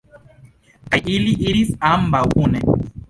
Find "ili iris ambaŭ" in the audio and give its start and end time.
1.17-2.23